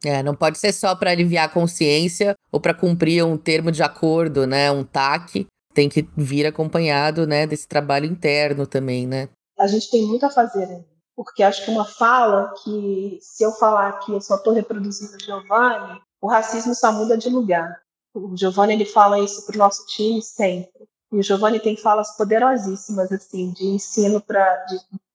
[0.04, 3.82] É, não pode ser só para aliviar a consciência ou para cumprir um termo de
[3.82, 5.46] acordo, né, um TAC.
[5.72, 9.28] Tem que vir acompanhado, né, desse trabalho interno também, né?
[9.58, 10.84] a gente tem muito a fazer, né?
[11.18, 16.00] Porque acho que uma fala que, se eu falar aqui, eu só estou reproduzindo Giovanni,
[16.20, 17.82] o racismo só muda de lugar.
[18.14, 20.88] O Giovanni ele fala isso para o nosso time sempre.
[21.10, 24.64] E o Giovanni tem falas poderosíssimas assim de ensino para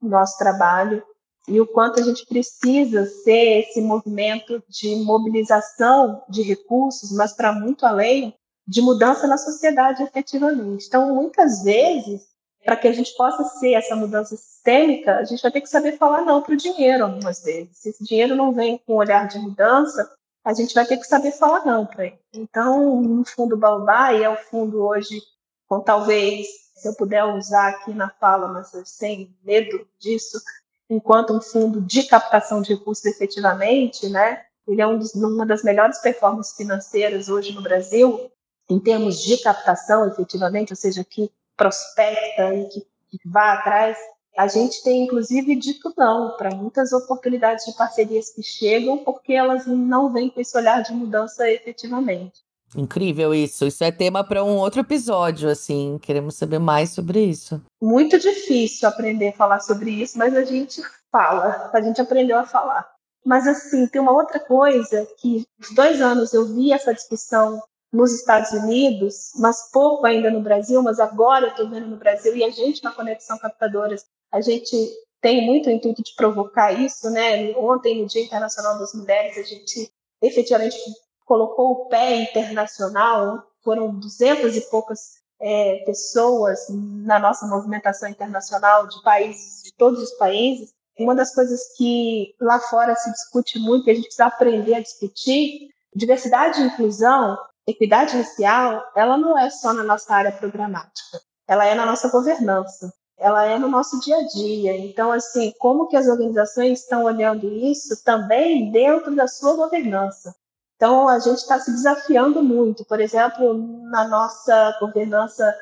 [0.01, 1.01] nosso trabalho
[1.47, 7.53] e o quanto a gente precisa ser esse movimento de mobilização de recursos, mas para
[7.53, 8.35] muito além
[8.67, 10.85] de mudança na sociedade efetivamente.
[10.85, 12.32] Então, muitas vezes
[12.63, 15.97] para que a gente possa ser essa mudança sistêmica, a gente vai ter que saber
[15.97, 17.77] falar não para o dinheiro algumas vezes.
[17.77, 20.09] Se esse dinheiro não vem com um olhar de mudança,
[20.43, 22.19] a gente vai ter que saber falar não para ele.
[22.33, 25.21] Então, no fundo Baobá, e é o fundo hoje,
[25.67, 30.41] com talvez, se eu puder usar aqui na fala, mas sem medo disso,
[30.89, 34.43] enquanto um fundo de captação de recursos efetivamente, né?
[34.67, 38.31] Ele é um dos, uma das melhores performances financeiras hoje no Brasil,
[38.69, 41.29] em termos de captação, efetivamente, ou seja, que
[41.63, 43.97] prospecta e que, que vá atrás,
[44.37, 49.65] a gente tem inclusive dito não para muitas oportunidades de parcerias que chegam, porque elas
[49.65, 52.41] não vêm com esse olhar de mudança efetivamente.
[52.75, 53.65] Incrível isso.
[53.65, 55.99] Isso é tema para um outro episódio, assim.
[56.01, 57.61] Queremos saber mais sobre isso.
[57.79, 61.69] Muito difícil aprender a falar sobre isso, mas a gente fala.
[61.71, 62.91] A gente aprendeu a falar.
[63.23, 67.61] Mas, assim, tem uma outra coisa que, os dois anos eu vi essa discussão
[67.93, 72.35] nos Estados Unidos, mas pouco ainda no Brasil, mas agora eu estou vendo no Brasil,
[72.35, 74.75] e a gente na Conexão Captadoras, a gente
[75.21, 77.51] tem muito o intuito de provocar isso, né?
[77.55, 80.75] Ontem, no Dia Internacional das Mulheres, a gente efetivamente
[81.23, 89.01] colocou o pé internacional, foram duzentas e poucas é, pessoas na nossa movimentação internacional de
[89.03, 90.73] países, de todos os países.
[90.97, 94.81] Uma das coisas que lá fora se discute muito, que a gente precisa aprender a
[94.81, 101.65] discutir, diversidade e inclusão equidade racial, ela não é só na nossa área programática, ela
[101.65, 104.77] é na nossa governança, ela é no nosso dia a dia.
[104.77, 110.35] Então, assim, como que as organizações estão olhando isso também dentro da sua governança?
[110.75, 112.83] Então, a gente está se desafiando muito.
[112.83, 113.53] Por exemplo,
[113.89, 115.55] na nossa governança,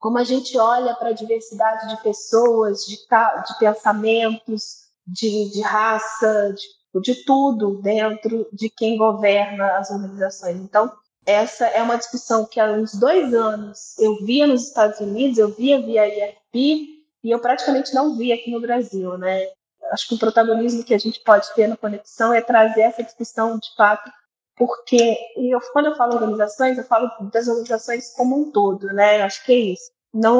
[0.00, 6.52] como a gente olha para a diversidade de pessoas, de, de pensamentos, de, de raça,
[6.52, 10.56] de, de tudo dentro de quem governa as organizações.
[10.56, 10.90] Então,
[11.26, 15.48] essa é uma discussão que há uns dois anos eu via nos Estados Unidos, eu
[15.48, 19.48] via via IFP, e eu praticamente não via aqui no Brasil, né?
[19.90, 23.58] Acho que o protagonismo que a gente pode ter na conexão é trazer essa discussão
[23.58, 24.10] de fato,
[24.56, 29.22] porque eu, quando eu falo organizações, eu falo das organizações como um todo, né?
[29.22, 29.90] Acho que é isso.
[30.12, 30.38] Não,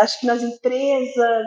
[0.00, 1.46] acho que nas empresas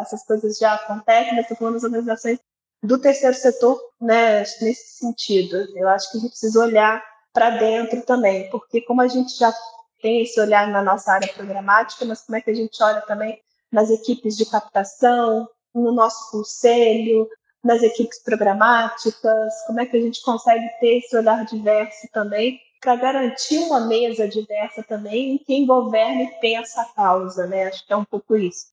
[0.00, 2.38] essas coisas já acontecem, mas estou falando das organizações
[2.82, 4.38] do terceiro setor, né?
[4.40, 7.02] Nesse sentido, eu acho que a gente precisa olhar
[7.36, 9.52] para dentro também, porque como a gente já
[10.00, 13.38] tem esse olhar na nossa área programática, mas como é que a gente olha também
[13.70, 17.28] nas equipes de captação, no nosso conselho,
[17.62, 22.96] nas equipes programáticas, como é que a gente consegue ter esse olhar diverso também para
[22.96, 27.64] garantir uma mesa diversa também em quem governa e pensa a causa, né?
[27.64, 28.68] Acho que é um pouco isso.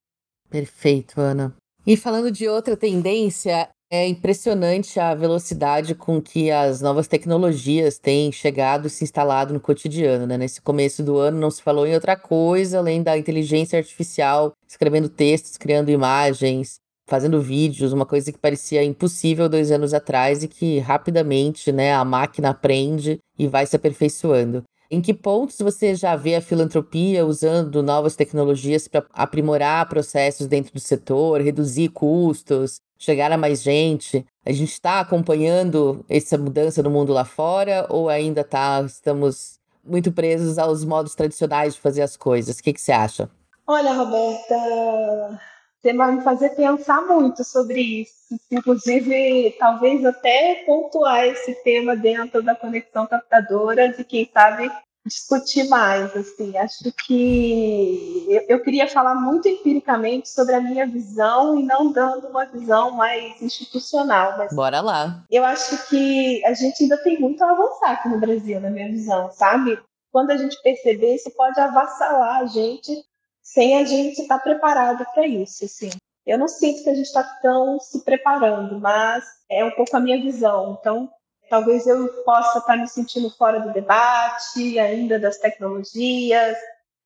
[0.50, 1.54] Perfeito, Ana.
[1.86, 8.32] E falando de outra tendência, é impressionante a velocidade com que as novas tecnologias têm
[8.32, 10.36] chegado e se instalado no cotidiano, né?
[10.36, 15.08] Nesse começo do ano não se falou em outra coisa além da inteligência artificial, escrevendo
[15.08, 16.78] textos, criando imagens,
[17.08, 22.04] fazendo vídeos, uma coisa que parecia impossível dois anos atrás e que rapidamente, né, a
[22.04, 24.64] máquina aprende e vai se aperfeiçoando.
[24.90, 30.74] Em que pontos você já vê a filantropia usando novas tecnologias para aprimorar processos dentro
[30.74, 34.26] do setor, reduzir custos, chegar a mais gente?
[34.46, 40.12] A gente está acompanhando essa mudança no mundo lá fora ou ainda tá, estamos muito
[40.12, 42.58] presos aos modos tradicionais de fazer as coisas?
[42.58, 43.30] O que, que você acha?
[43.68, 45.40] Olha, Roberta,
[45.82, 48.14] você vai me fazer pensar muito sobre isso.
[48.50, 54.72] Inclusive, talvez até pontuar esse tema dentro da conexão captadora, de quem sabe
[55.06, 61.60] discutir mais, assim, acho que eu, eu, queria falar muito empiricamente sobre a minha visão
[61.60, 64.38] e não dando uma visão mais institucional.
[64.38, 65.24] Mas Bora lá.
[65.30, 68.90] Eu acho que a gente ainda tem muito a avançar aqui no Brasil, na minha
[68.90, 69.78] visão, sabe?
[70.14, 73.04] quando a gente perceber, isso pode avassalar a gente
[73.42, 75.66] sem a gente estar preparado para isso.
[75.66, 75.90] Assim.
[76.24, 80.00] Eu não sinto que a gente está tão se preparando, mas é um pouco a
[80.00, 80.78] minha visão.
[80.80, 81.10] Então,
[81.50, 86.58] talvez eu possa estar me sentindo fora do debate, ainda das tecnologias,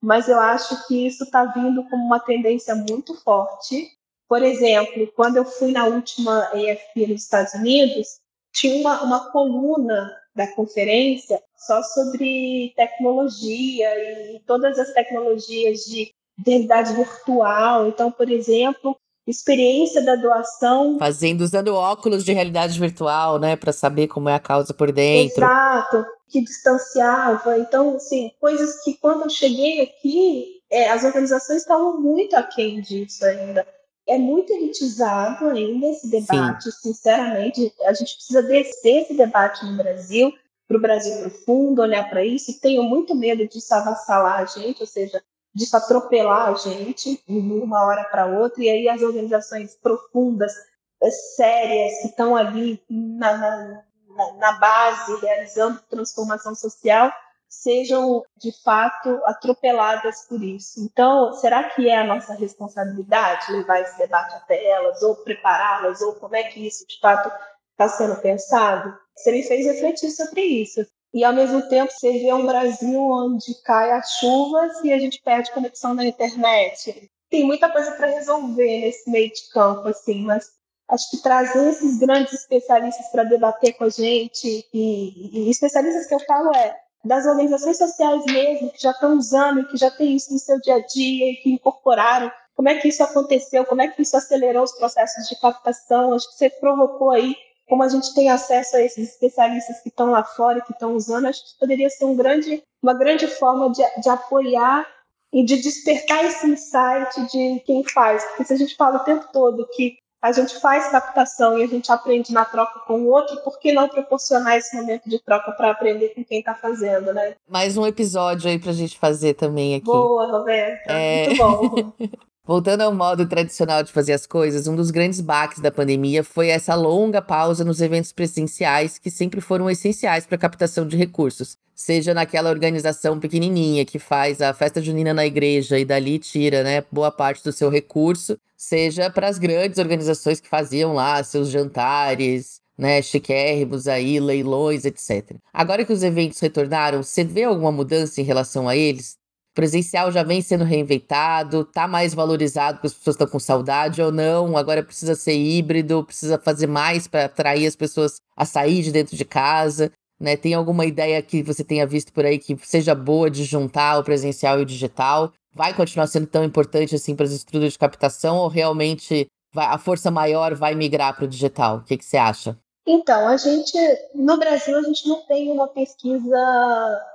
[0.02, 3.90] mas eu acho que isso está vindo como uma tendência muito forte.
[4.28, 8.20] Por exemplo, quando eu fui na última EFP nos Estados Unidos,
[8.54, 13.90] tinha uma, uma coluna da conferência só sobre tecnologia
[14.36, 16.14] e todas as tecnologias de
[16.46, 17.88] realidade virtual.
[17.88, 18.96] Então, por exemplo,
[19.28, 20.98] experiência da doação.
[20.98, 25.44] Fazendo, usando óculos de realidade virtual, né, para saber como é a causa por dentro.
[25.44, 27.58] Exato, que distanciava.
[27.60, 33.26] Então, assim, coisas que quando eu cheguei aqui, é, as organizações estavam muito aquém disso
[33.26, 33.68] ainda.
[34.08, 36.94] É muito elitizado ainda esse debate, Sim.
[36.94, 37.74] sinceramente.
[37.84, 40.32] A gente precisa descer esse debate no Brasil,
[40.66, 42.52] para o Brasil profundo, olhar para isso.
[42.52, 45.22] E tenho muito medo disso avassalar a gente, ou seja,
[45.58, 50.54] disso atropelar a gente de uma hora para outra, e aí as organizações profundas,
[51.02, 57.12] eh, sérias, que estão ali na, na, na base, realizando transformação social,
[57.50, 60.80] sejam de fato atropeladas por isso.
[60.80, 66.14] Então, será que é a nossa responsabilidade levar esse debate até elas, ou prepará-las, ou
[66.16, 67.32] como é que isso de fato
[67.72, 68.96] está sendo pensado?
[69.16, 73.54] Você me fez refletir sobre isso e ao mesmo tempo você vê um Brasil onde
[73.64, 77.10] cai as chuvas e a gente perde conexão na internet.
[77.30, 80.50] Tem muita coisa para resolver nesse meio de campo, assim, mas
[80.90, 86.16] acho que trazer esses grandes especialistas para debater com a gente, e, e, especialistas que
[86.16, 90.32] eu falo é das organizações sociais mesmo, que já estão usando, que já tem isso
[90.32, 94.02] no seu dia a dia, que incorporaram, como é que isso aconteceu, como é que
[94.02, 97.36] isso acelerou os processos de captação, acho que você provocou aí
[97.68, 101.28] como a gente tem acesso a esses especialistas que estão lá fora, que estão usando,
[101.28, 104.88] acho que poderia ser um grande, uma grande forma de, de apoiar
[105.34, 108.24] e de despertar esse insight de quem faz.
[108.24, 111.68] Porque se a gente fala o tempo todo que a gente faz captação e a
[111.68, 115.52] gente aprende na troca com o outro, por que não proporcionar esse momento de troca
[115.52, 117.36] para aprender com quem está fazendo, né?
[117.48, 119.86] Mais um episódio aí para a gente fazer também aqui.
[119.86, 120.92] Boa, Roberta.
[120.92, 121.28] É...
[121.28, 121.94] Muito bom.
[122.48, 126.48] Voltando ao modo tradicional de fazer as coisas, um dos grandes baques da pandemia foi
[126.48, 131.58] essa longa pausa nos eventos presenciais que sempre foram essenciais para a captação de recursos.
[131.76, 136.86] Seja naquela organização pequenininha que faz a festa junina na igreja e dali tira, né,
[136.90, 142.62] boa parte do seu recurso, seja para as grandes organizações que faziam lá seus jantares,
[142.78, 145.36] né, chiquérrimos aí, leilões, etc.
[145.52, 149.18] Agora que os eventos retornaram, você vê alguma mudança em relação a eles?
[149.58, 154.12] Presencial já vem sendo reinventado, tá mais valorizado porque as pessoas estão com saudade ou
[154.12, 158.92] não, agora precisa ser híbrido, precisa fazer mais para atrair as pessoas a sair de
[158.92, 159.92] dentro de casa.
[160.20, 160.38] Né?
[160.38, 164.04] Tem alguma ideia que você tenha visto por aí que seja boa de juntar o
[164.04, 165.34] presencial e o digital?
[165.56, 169.80] Vai continuar sendo tão importante assim para as estruturas de captação ou realmente vai, a
[169.80, 171.78] força maior vai migrar para o digital?
[171.78, 172.56] O que, que você acha?
[172.90, 173.78] Então, a gente,
[174.16, 176.38] no Brasil, a gente não tem uma pesquisa,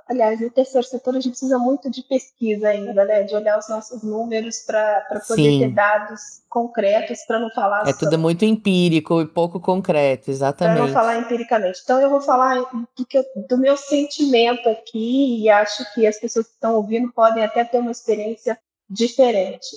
[0.07, 3.23] aliás, no terceiro setor a gente precisa muito de pesquisa ainda, né?
[3.23, 5.59] De olhar os nossos números para poder Sim.
[5.61, 7.87] ter dados concretos, para não falar.
[7.87, 8.01] É só...
[8.01, 10.77] tudo muito empírico e pouco concreto, exatamente.
[10.77, 11.81] Para não falar empiricamente.
[11.83, 16.45] Então, eu vou falar do, eu, do meu sentimento aqui e acho que as pessoas
[16.45, 19.69] que estão ouvindo podem até ter uma experiência diferente.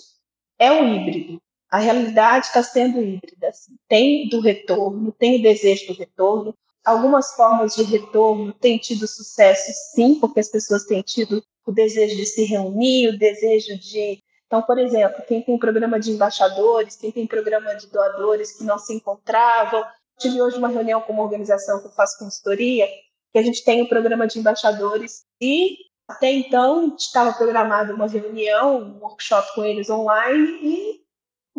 [0.59, 3.49] É o híbrido a realidade está sendo híbrida.
[3.49, 3.77] Assim.
[3.89, 6.55] Tem do retorno, tem o desejo do retorno.
[6.85, 12.15] Algumas formas de retorno têm tido sucesso, sim, porque as pessoas têm tido o desejo
[12.15, 14.23] de se reunir, o desejo de.
[14.47, 18.79] Então, por exemplo, quem tem programa de embaixadores, quem tem programa de doadores que não
[18.79, 19.85] se encontravam.
[20.19, 22.87] Tive hoje uma reunião com uma organização que eu faço consultoria,
[23.33, 25.77] que a gente tem o um programa de embaixadores e
[26.09, 31.06] até então estava programada uma reunião, um workshop com eles online e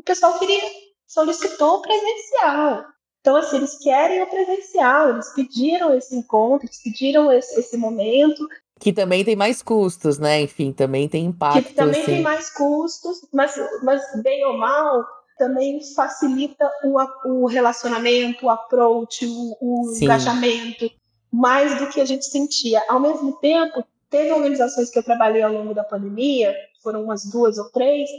[0.08, 0.62] pessoal queria,
[1.06, 2.86] solicitou o presencial.
[3.22, 8.48] Então, assim, eles querem o presencial, eles pediram esse encontro, eles pediram esse, esse momento.
[8.80, 10.42] Que também tem mais custos, né?
[10.42, 11.68] Enfim, também tem impacto.
[11.68, 12.14] Que também assim.
[12.14, 15.06] tem mais custos, mas, mas bem ou mal,
[15.38, 20.90] também facilita o, o relacionamento, o approach, o, o engajamento,
[21.32, 22.82] mais do que a gente sentia.
[22.88, 27.58] Ao mesmo tempo, teve organizações que eu trabalhei ao longo da pandemia, foram umas duas
[27.58, 28.10] ou três,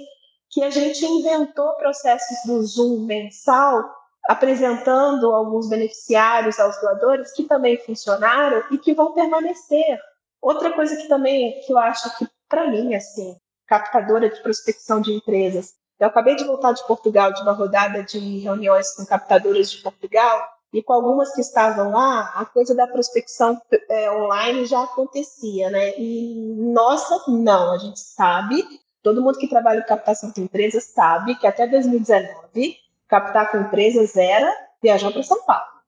[0.50, 3.84] que a gente inventou processos do Zoom mensal,
[4.28, 9.98] apresentando alguns beneficiários aos doadores que também funcionaram e que vão permanecer.
[10.40, 13.36] Outra coisa que também que eu acho que para mim assim,
[13.66, 15.74] captadora de prospecção de empresas.
[16.00, 20.48] Eu acabei de voltar de Portugal de uma rodada de reuniões com captadoras de Portugal
[20.72, 25.98] e com algumas que estavam lá, a coisa da prospecção é, online já acontecia, né?
[25.98, 28.62] E nossa, não, a gente sabe,
[29.02, 32.76] todo mundo que trabalha em captação de empresas sabe que até 2019,
[33.08, 35.78] captar com empresas era viajar para São Paulo.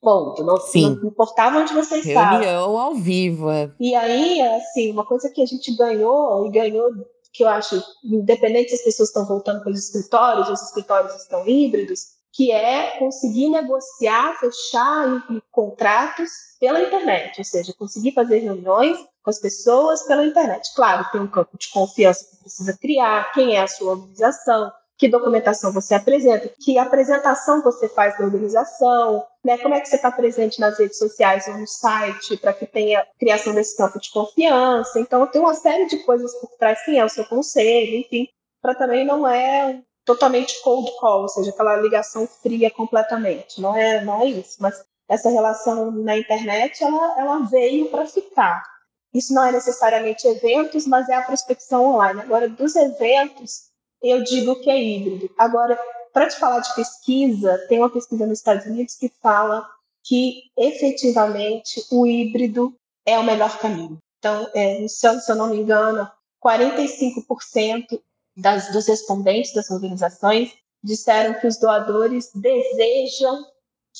[0.00, 0.44] Ponto.
[0.44, 0.96] Não, Sim.
[1.00, 2.38] não importava onde você estava.
[2.38, 3.50] Reunião ao vivo.
[3.50, 3.70] É.
[3.80, 6.90] E aí, assim, uma coisa que a gente ganhou, e ganhou,
[7.32, 11.46] que eu acho, independente se as pessoas estão voltando para os escritórios, os escritórios estão
[11.46, 18.98] híbridos, que é conseguir negociar, fechar contratos pela internet, ou seja, conseguir fazer reuniões
[19.28, 20.74] com as pessoas pela internet.
[20.74, 25.06] Claro, tem um campo de confiança que precisa criar, quem é a sua organização, que
[25.06, 29.58] documentação você apresenta, que apresentação você faz da organização, né?
[29.58, 33.06] Como é que você está presente nas redes sociais ou no site para que tenha
[33.18, 34.98] criação desse campo de confiança.
[34.98, 38.26] Então, tem uma série de coisas por trás, quem é o seu conselho, enfim,
[38.62, 43.60] para também não é totalmente cold call, ou seja, aquela ligação fria completamente.
[43.60, 48.77] Não é, não é isso, mas essa relação na internet ela, ela veio para ficar.
[49.18, 52.20] Isso não é necessariamente eventos, mas é a prospecção online.
[52.20, 53.64] Agora, dos eventos,
[54.00, 55.28] eu digo que é híbrido.
[55.36, 55.76] Agora,
[56.12, 59.68] para te falar de pesquisa, tem uma pesquisa nos Estados Unidos que fala
[60.04, 62.72] que efetivamente o híbrido
[63.04, 63.98] é o melhor caminho.
[64.20, 66.08] Então, é, se, eu, não me engano,
[66.44, 68.00] 45%
[68.36, 73.44] das, dos respondentes das organizações disseram que os doadores desejam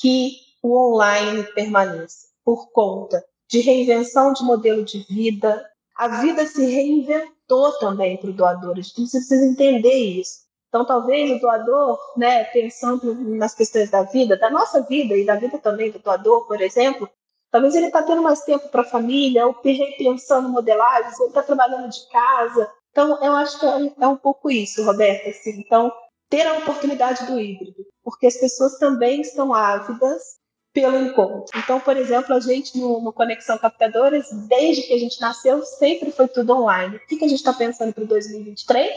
[0.00, 5.64] que o online permaneça por conta de reinvenção de modelo de vida.
[5.96, 8.72] A vida se reinventou também para o doador.
[8.72, 10.46] A gente precisa entender isso.
[10.68, 15.34] Então, talvez o doador, né, pensando nas questões da vida, da nossa vida e da
[15.34, 17.08] vida também do doador, por exemplo,
[17.50, 21.88] talvez ele está tendo mais tempo para a família, ou repensando modelagens, ele está trabalhando
[21.88, 25.30] de casa, então, eu acho que é, é um pouco isso, Roberta.
[25.30, 25.60] Assim.
[25.60, 25.92] Então,
[26.28, 30.37] ter a oportunidade do híbrido, porque as pessoas também estão ávidas
[30.80, 31.46] pelo encontro.
[31.58, 36.12] Então, por exemplo, a gente no, no Conexão Captadoras, desde que a gente nasceu, sempre
[36.12, 36.96] foi tudo online.
[36.96, 38.92] O que, que a gente está pensando para 2023?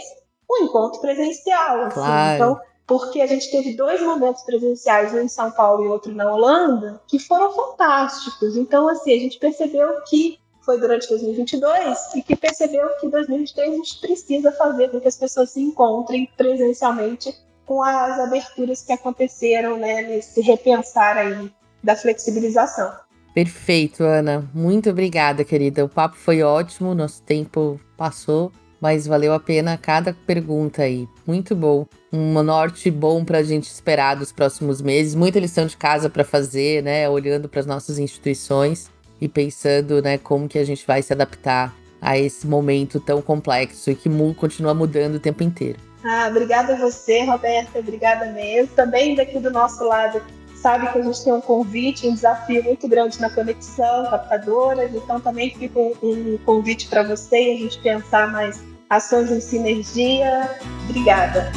[0.50, 1.82] Um encontro presencial.
[1.82, 1.96] Assim.
[1.96, 2.36] Claro.
[2.36, 6.32] Então, porque a gente teve dois momentos presenciais, um em São Paulo e outro na
[6.32, 8.58] Holanda, que foram fantásticos.
[8.58, 13.76] Então, assim, a gente percebeu que foi durante 2022 e que percebeu que 2023 a
[13.76, 17.34] gente precisa fazer com que as pessoas se encontrem presencialmente
[17.66, 21.52] com as aberturas que aconteceram, né, nesse repensar aí
[21.84, 22.92] da flexibilização.
[23.34, 24.50] Perfeito, Ana.
[24.54, 25.86] Muito obrigada, querida.
[25.86, 31.08] O papo foi ótimo, nosso tempo passou, mas valeu a pena cada pergunta aí.
[31.26, 31.86] Muito bom.
[32.12, 35.16] Um norte bom para a gente esperar dos próximos meses.
[35.16, 37.10] Muita lição de casa para fazer, né?
[37.10, 38.90] Olhando para as nossas instituições
[39.22, 43.92] e pensando, né, como que a gente vai se adaptar a esse momento tão complexo
[43.92, 45.78] e que continua mudando o tempo inteiro.
[46.04, 48.76] Ah, obrigada a você, Roberta, obrigada mesmo.
[48.76, 50.20] Também daqui do nosso lado,
[50.62, 55.20] sabe que a gente tem um convite, um desafio muito grande na conexão, captadoras, então
[55.20, 60.50] também fica um, convite para você e a gente pensar mais ações em sinergia.
[60.88, 61.52] Obrigada.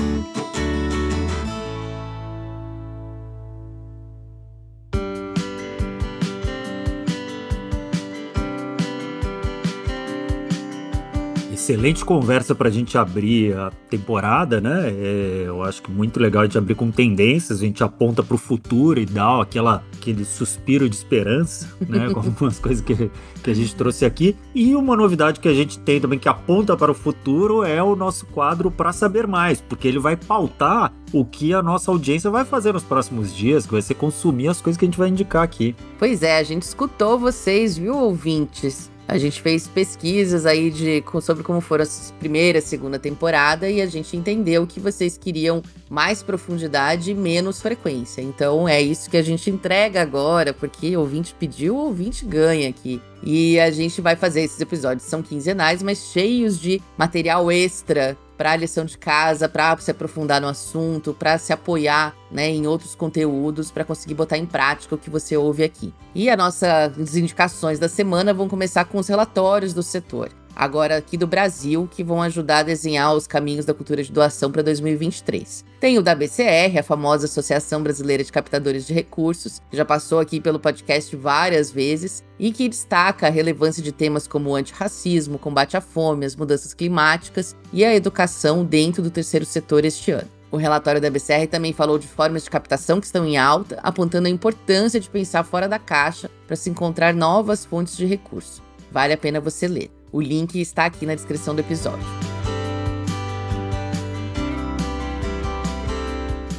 [11.65, 14.91] Excelente conversa para a gente abrir a temporada, né?
[14.91, 18.35] É, eu acho que muito legal a gente abrir com tendências, a gente aponta para
[18.35, 22.11] o futuro e dá aquela, aquele suspiro de esperança, né?
[22.13, 23.11] com algumas coisas que,
[23.43, 24.37] que a gente trouxe aqui.
[24.55, 27.97] E uma novidade que a gente tem também que aponta para o futuro é o
[27.97, 32.45] nosso quadro para saber mais, porque ele vai pautar o que a nossa audiência vai
[32.45, 35.43] fazer nos próximos dias, que vai ser consumir as coisas que a gente vai indicar
[35.43, 35.75] aqui.
[35.99, 38.93] Pois é, a gente escutou vocês, viu, ouvintes?
[39.07, 43.87] A gente fez pesquisas aí de, sobre como foram a primeira segunda temporada e a
[43.87, 48.23] gente entendeu que vocês queriam mais profundidade e menos frequência.
[48.23, 53.01] Então é isso que a gente entrega agora, porque ouvinte pediu, ouvinte ganha aqui.
[53.23, 58.57] E a gente vai fazer esses episódios, são quinzenais, mas cheios de material extra para
[58.57, 63.71] lição de casa, para se aprofundar no assunto, para se apoiar né, em outros conteúdos,
[63.71, 65.93] para conseguir botar em prática o que você ouve aqui.
[66.15, 71.17] E as nossas indicações da semana vão começar com os relatórios do setor agora aqui
[71.17, 75.65] do Brasil, que vão ajudar a desenhar os caminhos da cultura de doação para 2023.
[75.81, 80.19] Tem o da BCR, a famosa Associação Brasileira de Captadores de Recursos, que já passou
[80.19, 85.39] aqui pelo podcast várias vezes e que destaca a relevância de temas como o antirracismo,
[85.39, 90.29] combate à fome, as mudanças climáticas e a educação dentro do terceiro setor este ano.
[90.55, 94.29] O relatório da BCR também falou de formas de captação que estão em alta, apontando
[94.29, 98.63] a importância de pensar fora da caixa para se encontrar novas fontes de recurso.
[98.89, 99.91] Vale a pena você ler.
[100.15, 102.07] O link está aqui na descrição do episódio.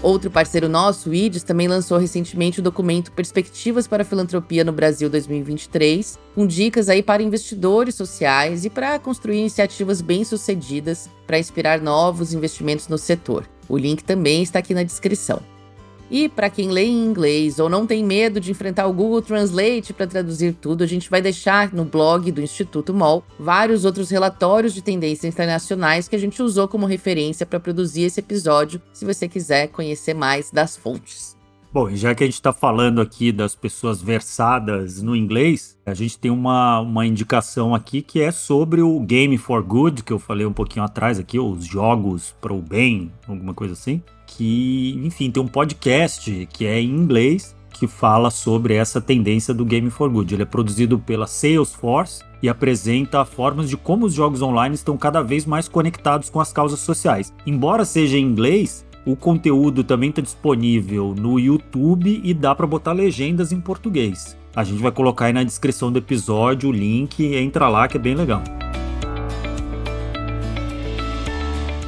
[0.03, 4.73] Outro parceiro nosso, o IDES, também lançou recentemente o documento Perspectivas para a Filantropia no
[4.73, 11.79] Brasil 2023, com dicas aí para investidores sociais e para construir iniciativas bem-sucedidas para inspirar
[11.79, 13.49] novos investimentos no setor.
[13.69, 15.41] O link também está aqui na descrição.
[16.15, 19.91] E para quem lê em inglês ou não tem medo de enfrentar o Google Translate
[19.91, 24.73] para traduzir tudo, a gente vai deixar no blog do Instituto MOL vários outros relatórios
[24.73, 29.27] de tendências internacionais que a gente usou como referência para produzir esse episódio, se você
[29.27, 31.35] quiser conhecer mais das fontes.
[31.73, 36.17] Bom, já que a gente está falando aqui das pessoas versadas no inglês, a gente
[36.17, 40.45] tem uma, uma indicação aqui que é sobre o Game for Good, que eu falei
[40.45, 44.01] um pouquinho atrás aqui, os jogos para o bem, alguma coisa assim
[44.35, 49.65] que, enfim, tem um podcast que é em inglês que fala sobre essa tendência do
[49.65, 50.33] Game for Good.
[50.33, 55.21] Ele é produzido pela Salesforce e apresenta formas de como os jogos online estão cada
[55.21, 57.33] vez mais conectados com as causas sociais.
[57.45, 62.93] Embora seja em inglês, o conteúdo também está disponível no YouTube e dá para botar
[62.93, 64.37] legendas em português.
[64.55, 67.99] A gente vai colocar aí na descrição do episódio o link, entra lá que é
[67.99, 68.41] bem legal.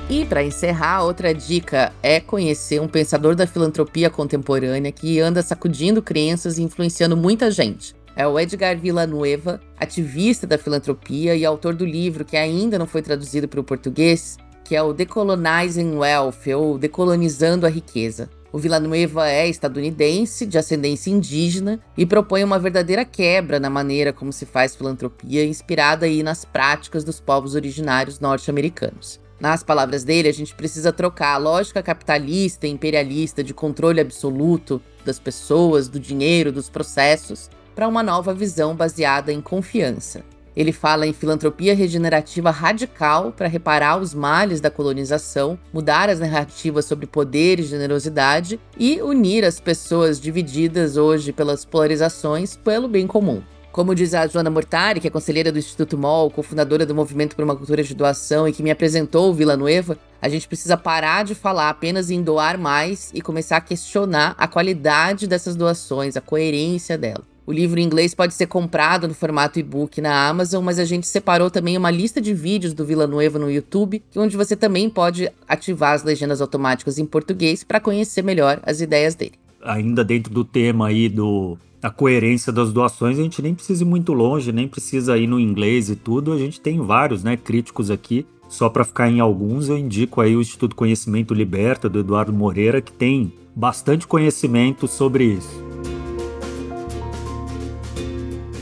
[0.09, 6.01] E para encerrar, outra dica é conhecer um pensador da filantropia contemporânea que anda sacudindo
[6.01, 7.93] crenças e influenciando muita gente.
[8.15, 13.01] É o Edgar Villanueva, ativista da filantropia e autor do livro que ainda não foi
[13.01, 18.29] traduzido para o português, que é o Decolonizing Wealth, ou Decolonizando a Riqueza.
[18.49, 24.31] O Villanueva é estadunidense, de ascendência indígena, e propõe uma verdadeira quebra na maneira como
[24.31, 29.19] se faz filantropia, inspirada aí nas práticas dos povos originários norte-americanos.
[29.39, 34.81] Nas palavras dele, a gente precisa trocar a lógica capitalista e imperialista de controle absoluto
[35.05, 40.23] das pessoas, do dinheiro, dos processos, para uma nova visão baseada em confiança.
[40.55, 46.85] Ele fala em filantropia regenerativa radical para reparar os males da colonização, mudar as narrativas
[46.85, 53.43] sobre poder e generosidade e unir as pessoas divididas hoje pelas polarizações pelo bem comum.
[53.77, 57.45] Como diz a Joana Mortari, que é conselheira do Instituto MOL, cofundadora do Movimento por
[57.45, 61.23] uma Cultura de Doação e que me apresentou o Vila Nueva, a gente precisa parar
[61.23, 66.21] de falar apenas em doar mais e começar a questionar a qualidade dessas doações, a
[66.21, 67.23] coerência dela.
[67.45, 71.05] O livro em inglês pode ser comprado no formato e-book na Amazon, mas a gente
[71.05, 75.31] separou também uma lista de vídeos do Vila Nueva no YouTube, onde você também pode
[75.47, 79.33] ativar as legendas automáticas em português para conhecer melhor as ideias dele.
[79.61, 83.85] Ainda dentro do tema aí do a coerência das doações, a gente nem precisa ir
[83.85, 86.33] muito longe, nem precisa ir no inglês e tudo.
[86.33, 88.25] A gente tem vários, né, críticos aqui.
[88.49, 92.81] Só para ficar em alguns, eu indico aí o Instituto Conhecimento Liberta do Eduardo Moreira,
[92.81, 95.76] que tem bastante conhecimento sobre isso.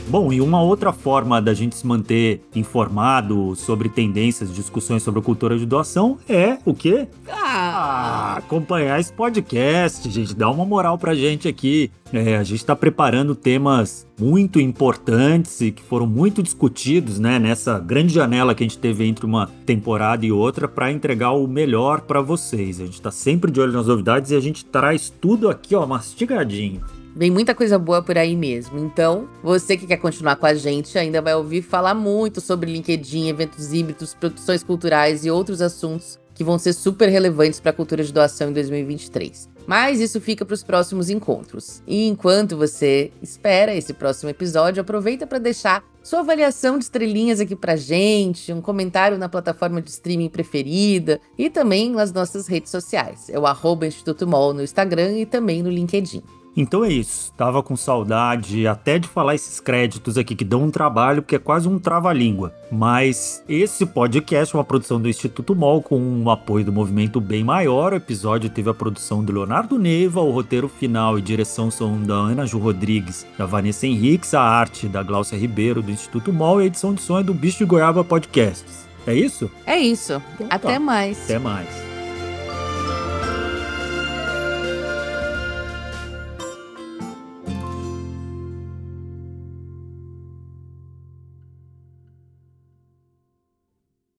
[0.08, 5.22] Bom, e uma outra forma da gente se manter informado sobre tendências, discussões sobre a
[5.22, 7.08] cultura de doação é o quê?
[7.28, 10.32] Ah, acompanhar esse podcast, gente.
[10.32, 11.90] Dá uma moral pra gente aqui.
[12.12, 17.76] É, a gente está preparando temas muito importantes e que foram muito discutidos, né, nessa
[17.80, 22.02] grande janela que a gente teve entre uma temporada e outra para entregar o melhor
[22.02, 22.80] para vocês.
[22.80, 25.84] A gente está sempre de olho nas novidades e a gente traz tudo aqui, ó,
[25.84, 26.80] mastigadinho.
[27.16, 28.78] Vem muita coisa boa por aí mesmo.
[28.78, 33.28] Então, você que quer continuar com a gente ainda vai ouvir falar muito sobre LinkedIn,
[33.28, 38.04] eventos híbridos, produções culturais e outros assuntos que vão ser super relevantes para a cultura
[38.04, 39.48] de doação em 2023.
[39.66, 41.82] Mas isso fica para os próximos encontros.
[41.86, 47.56] E enquanto você espera esse próximo episódio, aproveita para deixar sua avaliação de estrelinhas aqui
[47.56, 53.30] pra gente, um comentário na plataforma de streaming preferida e também nas nossas redes sociais.
[53.30, 56.22] É o Instituto Mol no Instagram e também no LinkedIn.
[56.56, 57.32] Então é isso.
[57.36, 61.38] Tava com saudade até de falar esses créditos aqui que dão um trabalho, porque é
[61.38, 62.54] quase um trava-língua.
[62.72, 67.44] Mas esse podcast é uma produção do Instituto MOL com um apoio do movimento bem
[67.44, 67.92] maior.
[67.92, 72.14] O episódio teve a produção do Leonardo Neiva, o roteiro final e direção são da
[72.14, 76.64] Ana Ju Rodrigues, da Vanessa Henriques, a arte da Glaucia Ribeiro do Instituto MOL e
[76.64, 78.86] a edição de som é do Bicho de Goiaba Podcasts.
[79.06, 79.50] É isso?
[79.66, 80.20] É isso.
[80.34, 80.80] Então, Até tá.
[80.80, 81.24] mais.
[81.24, 81.85] Até mais.